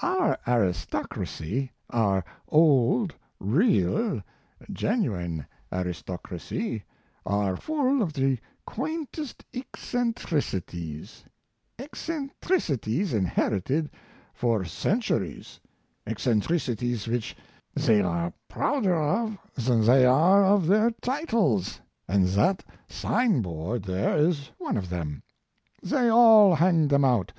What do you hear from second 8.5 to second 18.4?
quaintest eccentricities, eccentricities inherited for centuries, eccentricities which they are